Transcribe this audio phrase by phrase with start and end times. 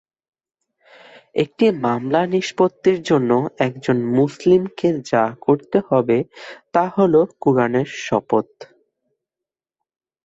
[1.35, 3.31] একটি মামলা নিষ্পত্তির জন্য
[3.59, 6.17] একজন মুসলিমকে যা করতে হবে
[6.73, 8.47] তা হল কুরআনের শপথ।